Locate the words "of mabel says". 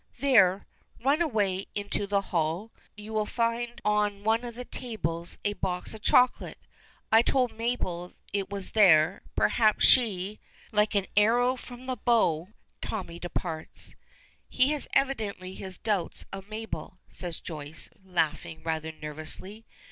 16.33-17.39